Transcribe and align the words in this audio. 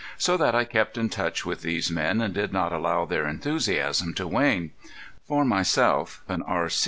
So 0.17 0.35
that 0.37 0.55
I 0.55 0.65
kept 0.65 0.97
in 0.97 1.09
touch 1.09 1.45
with 1.45 1.61
these 1.61 1.91
men 1.91 2.21
and 2.21 2.33
did 2.33 2.51
not 2.51 2.73
allow 2.73 3.05
their 3.05 3.27
enthusiasm 3.27 4.15
to 4.15 4.25
wane. 4.27 4.71
For 5.27 5.45
myself 5.45 6.23
and 6.27 6.41
R. 6.47 6.71